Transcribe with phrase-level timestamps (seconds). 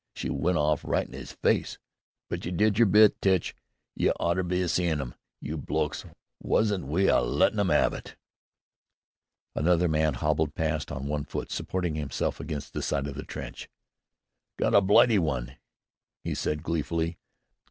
[0.15, 1.77] She went off right in 'is face!
[2.27, 3.53] But you did yer bit, Tich!
[3.95, 6.05] You ought to 'a' seen 'im, you blokes!
[6.41, 8.15] Wasn't 'e a lettin' 'em 'ave it!"
[9.53, 13.69] Another man hobbled past on one foot, supporting himself against the side of the trench.
[14.57, 15.57] "Got a Blightey one,"
[16.23, 17.19] he said gleefully.